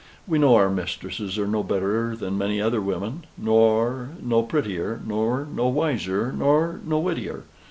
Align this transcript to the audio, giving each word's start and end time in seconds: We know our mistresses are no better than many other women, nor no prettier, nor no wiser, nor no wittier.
We 0.25 0.39
know 0.39 0.55
our 0.55 0.71
mistresses 0.71 1.37
are 1.37 1.45
no 1.45 1.61
better 1.61 2.15
than 2.15 2.35
many 2.35 2.59
other 2.59 2.81
women, 2.81 3.25
nor 3.37 4.09
no 4.19 4.41
prettier, 4.41 4.99
nor 5.05 5.45
no 5.45 5.67
wiser, 5.67 6.31
nor 6.35 6.79
no 6.83 6.97
wittier. 6.97 7.43